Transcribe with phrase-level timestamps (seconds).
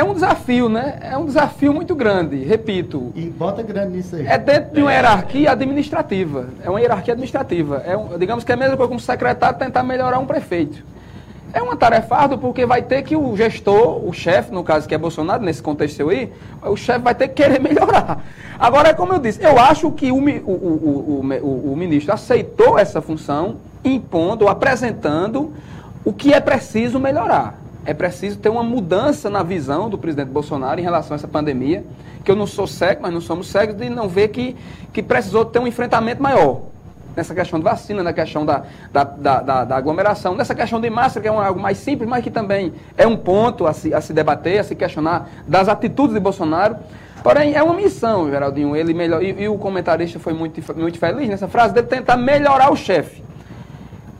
[0.00, 0.98] é um desafio, né?
[1.02, 3.12] É um desafio muito grande, repito.
[3.14, 4.26] E bota grande nisso aí.
[4.26, 6.48] É dentro de uma hierarquia administrativa.
[6.64, 7.82] É uma hierarquia administrativa.
[7.86, 10.82] É um, digamos que é a mesma coisa como secretário tentar melhorar um prefeito.
[11.52, 14.94] É uma tarefa árdua porque vai ter que o gestor, o chefe, no caso que
[14.94, 16.32] é Bolsonaro, nesse contexto seu aí,
[16.62, 18.24] o chefe vai ter que querer melhorar.
[18.58, 23.02] Agora, como eu disse, eu acho que o, o, o, o, o ministro aceitou essa
[23.02, 25.52] função, impondo, apresentando
[26.04, 27.59] o que é preciso melhorar.
[27.90, 31.84] É preciso ter uma mudança na visão do presidente Bolsonaro em relação a essa pandemia,
[32.24, 34.56] que eu não sou cego, mas não somos cegos, de não ver que,
[34.92, 36.60] que precisou ter um enfrentamento maior
[37.16, 38.62] nessa questão de vacina, na questão da,
[38.92, 42.30] da, da, da, aglomeração, nessa questão de máscara, que é algo mais simples, mas que
[42.30, 46.20] também é um ponto a se, a se debater, a se questionar das atitudes de
[46.20, 46.76] Bolsonaro.
[47.24, 48.76] Porém, é uma missão, Geraldinho.
[48.76, 52.70] Ele melhor, e, e o comentarista foi muito, muito feliz nessa frase dele tentar melhorar
[52.70, 53.20] o chefe.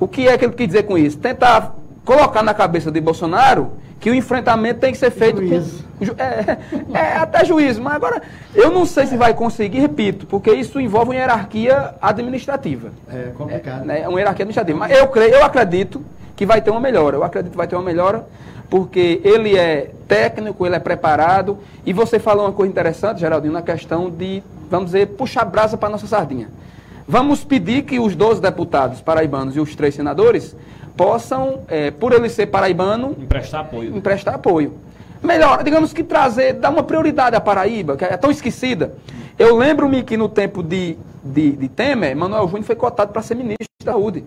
[0.00, 1.18] O que é que ele quis dizer com isso?
[1.18, 1.77] Tentar
[2.08, 5.84] colocar na cabeça de Bolsonaro que o enfrentamento tem que ser feito juízo.
[5.98, 6.14] com.
[6.16, 6.58] É,
[6.94, 8.22] é, até juízo, mas agora
[8.54, 12.92] eu não sei se vai conseguir, repito, porque isso envolve uma hierarquia administrativa.
[13.12, 13.82] É complicado.
[13.82, 14.78] É, né, uma hierarquia administrativa.
[14.78, 16.02] Mas eu creio, eu acredito
[16.34, 17.18] que vai ter uma melhora.
[17.18, 18.24] Eu acredito que vai ter uma melhora,
[18.70, 21.58] porque ele é técnico, ele é preparado.
[21.84, 25.90] E você falou uma coisa interessante, Geraldinho, na questão de, vamos dizer, puxar brasa para
[25.90, 26.48] a nossa sardinha.
[27.06, 30.56] Vamos pedir que os 12 deputados paraibanos e os três senadores
[30.98, 33.96] possam, é, por ele ser paraibano, emprestar apoio.
[33.96, 34.74] Emprestar apoio.
[35.22, 38.94] Melhor, digamos que trazer, dar uma prioridade à Paraíba, que é tão esquecida.
[39.38, 43.36] Eu lembro-me que no tempo de, de, de Temer, Manuel Júnior foi cotado para ser
[43.36, 44.24] ministro da saúde.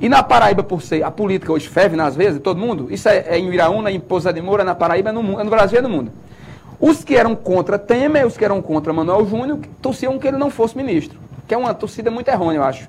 [0.00, 3.24] E na Paraíba, por ser a política hoje ferve nas vezes, todo mundo, isso é,
[3.28, 5.90] é em Iraúna, em Pousa de Moura, na Paraíba, é no, no Brasil e no
[5.90, 6.10] mundo.
[6.80, 10.50] Os que eram contra Temer, os que eram contra Manuel Júnior, torciam que ele não
[10.50, 12.88] fosse ministro que é uma torcida muito errônea, eu acho.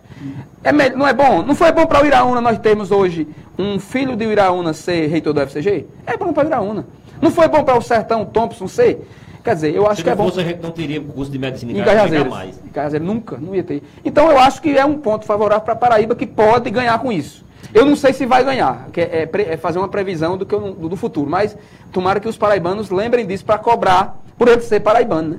[0.63, 1.41] É, não é bom?
[1.41, 5.33] Não foi bom para o Iraúna nós termos hoje um filho de Iraúna ser reitor
[5.33, 5.85] do FCG?
[6.05, 6.85] É bom para o Iraúna.
[7.21, 9.07] Não foi bom para o Sertão Thompson ser?
[9.43, 10.31] Quer dizer, eu acho Se que é bom.
[10.31, 12.27] Se a gente não teria curso de medicina em Cajazeiras.
[12.27, 12.59] mais.
[12.65, 13.83] Em Cajazeiras, nunca, não ia ter.
[14.03, 17.45] Então eu acho que é um ponto favorável para Paraíba que pode ganhar com isso.
[17.73, 20.53] Eu não sei se vai ganhar, que é, é, é fazer uma previsão do, que
[20.53, 21.55] eu, do futuro, mas
[21.91, 25.37] tomara que os paraibanos lembrem disso para cobrar por ele ser paraibano, né?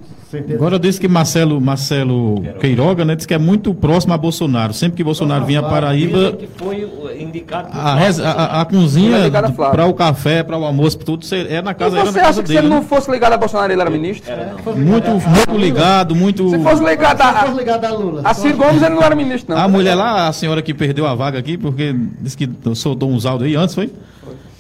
[0.55, 4.73] Agora disse que Marcelo, Marcelo Queiroga, né, disse que é muito próximo a Bolsonaro.
[4.75, 9.87] Sempre que Bolsonaro vinha a Paraíba, que foi indicado a, a, a, a cozinha para
[9.87, 12.59] o café, para o almoço, tudo é na casa, era na casa acha que dele.
[12.59, 12.87] se ele não né?
[12.89, 14.31] fosse ligado a Bolsonaro, ele era ministro?
[14.31, 16.49] Era, muito, muito ligado, muito.
[16.51, 18.23] Se fosse ligado a, fosse ligado a Lula.
[18.25, 19.63] A Ciro Gomes, ele não era ministro, não.
[19.63, 23.25] A mulher lá, a senhora que perdeu a vaga aqui, porque disse que soltou uns
[23.25, 23.91] áudios aí antes, foi?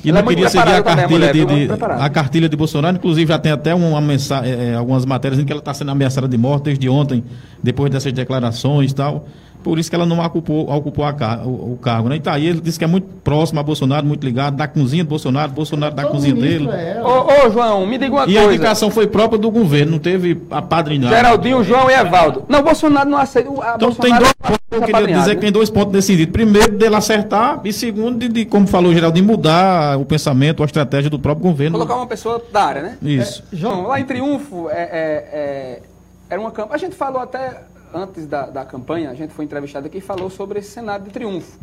[0.06, 1.69] Que não é queria seguir a cartilha, de, de
[1.99, 2.97] a cartilha de Bolsonaro.
[2.97, 5.91] Inclusive, já tem até uma mensagem, é, é, algumas matérias em que ela está sendo
[5.91, 7.25] ameaçada de morte desde ontem,
[7.61, 9.27] depois dessas declarações e tal
[9.62, 12.09] por isso que ela não ocupou, ocupou a, o, o, cargo.
[12.09, 12.17] Né?
[12.17, 15.03] E tá aí, ele disse que é muito próximo a Bolsonaro, muito ligado, da cozinha
[15.03, 16.69] de Bolsonaro, Bolsonaro da cozinha dele.
[16.71, 18.33] É ô, ô, João, me diga uma e coisa.
[18.33, 21.16] E a indicação foi própria do governo, não teve a padrinhagem.
[21.16, 22.45] Geraldinho, João e Evaldo.
[22.49, 23.50] Não, Bolsonaro não aceita.
[23.77, 26.33] então tem dois pontos, eu queria dizer que tem dois pontos nesse sentido.
[26.33, 30.66] Primeiro, dele acertar, e segundo, de, de como falou o Geraldinho, mudar o pensamento, a
[30.66, 31.78] estratégia do próprio governo.
[31.78, 32.99] Colocar uma pessoa da área, né?
[33.03, 33.43] Isso.
[33.53, 35.83] É, João, lá em Triunfo, é, é, é
[36.28, 36.75] era uma campanha.
[36.75, 37.62] A gente falou até
[37.97, 41.11] antes da, da campanha, a gente foi entrevistado aqui e falou sobre esse cenário de
[41.11, 41.59] triunfo.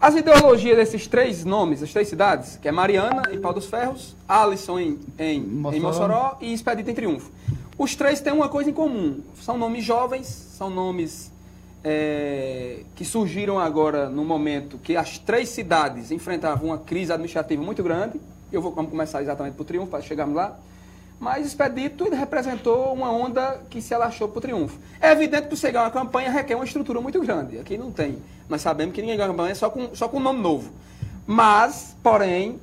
[0.00, 4.16] As ideologias desses três nomes, as três cidades, que é Mariana em Pau dos Ferros,
[4.26, 5.76] Alisson em, em, Mossoró.
[5.76, 7.30] em Mossoró e Expedito em Triunfo.
[7.76, 9.20] Os três têm uma coisa em comum.
[9.42, 11.30] São nomes jovens, são nomes
[11.84, 17.82] é, que surgiram agora no momento que as três cidades enfrentavam uma crise administrativa muito
[17.82, 18.18] grande.
[18.50, 20.58] Eu vou começar exatamente por Triunfo, para chegarmos lá.
[21.20, 24.78] Mas Expedito representou uma onda que se alastrou para o triunfo.
[24.98, 27.58] É evidente que ganhar uma campanha requer uma estrutura muito grande.
[27.58, 28.22] Aqui não tem.
[28.48, 30.72] Nós sabemos que ninguém ganha campanha só com, só com um nome novo.
[31.26, 32.58] Mas, porém,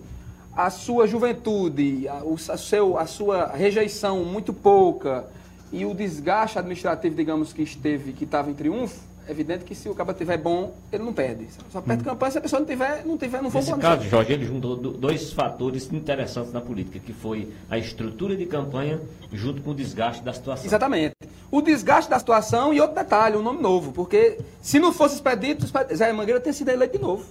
[0.56, 5.28] a sua juventude, a, o, a, seu, a sua rejeição muito pouca
[5.72, 9.90] e o desgaste administrativo, digamos, que esteve, que estava em triunfo, é evidente que se
[9.90, 11.48] o cabo tiver bom, ele não perde.
[11.70, 12.06] Só perde hum.
[12.06, 14.78] campanha se a pessoa não tiver, não tiver, não for Nesse caso, Jorge, ele juntou
[14.78, 19.02] dois fatores interessantes na política, que foi a estrutura de campanha
[19.34, 20.66] junto com o desgaste da situação.
[20.66, 21.16] Exatamente.
[21.52, 25.68] O desgaste da situação e outro detalhe, um nome novo, porque se não fosse expedito,
[25.94, 27.26] Zé Mangueira teria sido eleito de novo.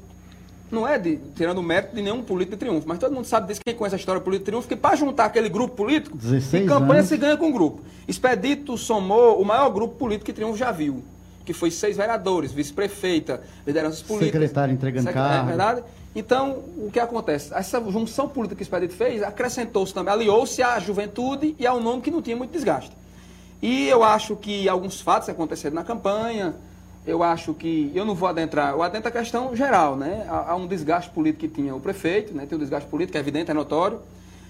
[0.70, 3.46] Não é de, tirando o mérito de nenhum político de triunfo, mas todo mundo sabe
[3.46, 6.18] disso, quem conhece a história política de triunfo, que para juntar aquele grupo político,
[6.52, 7.08] em campanha anos.
[7.08, 7.80] se ganha com grupo.
[8.06, 11.02] Expedito somou o maior grupo político que triunfo já viu
[11.46, 14.42] que foi seis vereadores, vice-prefeita, lideranças políticas.
[14.42, 15.44] Secretário entregando carro.
[15.44, 15.82] É verdade?
[16.14, 17.54] Então, o que acontece?
[17.54, 22.02] Essa junção política que o Expedito fez acrescentou-se também, aliou-se à juventude e ao nome
[22.02, 22.90] que não tinha muito desgaste.
[23.62, 26.54] E eu acho que alguns fatos aconteceram na campanha,
[27.06, 30.26] eu acho que, eu não vou adentrar, eu adentro a questão geral, né?
[30.28, 32.44] Há, há um desgaste político que tinha o prefeito, né?
[32.46, 34.00] Tem um desgaste político, é evidente, é notório.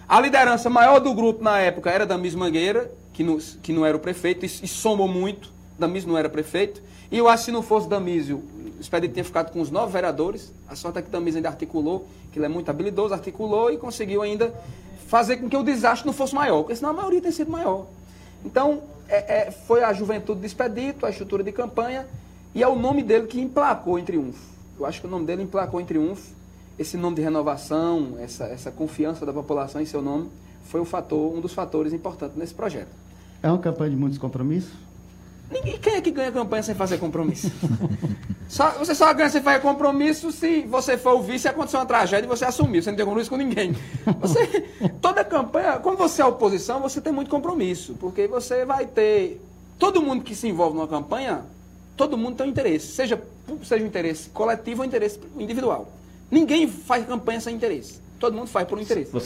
[0.09, 3.97] A liderança maior do grupo na época era Damis Mangueira, que não, que não era
[3.97, 5.56] o prefeito, e, e somou muito.
[5.79, 6.83] Damis não era prefeito.
[7.11, 8.43] E eu acho que se não fosse Damísio,
[8.79, 10.53] o Expedito tinha ficado com os nove vereadores.
[10.69, 14.23] A sorte é que Damísio ainda articulou, que ele é muito habilidoso, articulou e conseguiu
[14.23, 14.53] ainda
[15.07, 17.87] fazer com que o desastre não fosse maior, porque senão a maioria tem sido maior.
[18.45, 22.07] Então, é, é, foi a juventude de Expedito, a estrutura de campanha,
[22.55, 24.41] e é o nome dele que emplacou em triunfo.
[24.79, 26.35] Eu acho que o nome dele emplacou em triunfo.
[26.79, 30.29] Esse nome de renovação, essa, essa confiança da população em seu nome,
[30.65, 32.91] foi fator, um dos fatores importantes nesse projeto.
[33.43, 34.73] É uma campanha de muitos compromissos?
[35.51, 37.51] Ninguém, quem é que ganha campanha sem fazer compromisso?
[38.49, 41.87] só, você só ganha sem fazer compromisso se você for o vice e acontecer uma
[41.87, 42.83] tragédia e você assumir.
[42.83, 43.77] Você não tem compromisso com ninguém.
[44.21, 44.65] Você,
[45.01, 47.95] toda campanha, quando você é oposição, você tem muito compromisso.
[47.95, 49.41] Porque você vai ter.
[49.79, 51.45] Todo mundo que se envolve numa campanha,
[51.97, 52.89] todo mundo tem um interesse.
[52.89, 53.23] Seja,
[53.63, 55.93] seja um interesse coletivo ou um interesse individual.
[56.31, 58.01] Ninguém faz campanha sem interesse.
[58.19, 59.11] Todo mundo faz por um interesse.
[59.13, 59.25] Você